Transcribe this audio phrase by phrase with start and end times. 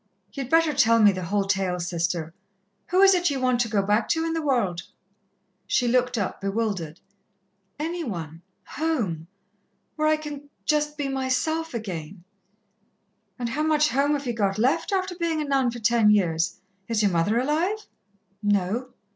[0.33, 2.33] "Ye'd better tell me the whole tale, Sister.
[2.87, 4.81] Who is it ye want to go back to in the world?"
[5.67, 6.99] She looked up, bewildered.
[7.77, 9.27] "Any one home.
[9.97, 12.23] Where I can just be myself again"
[13.37, 16.57] "And how much home have ye got left, after being a nun ten years?
[16.87, 17.85] Is your mother alive?"
[18.41, 18.93] "No."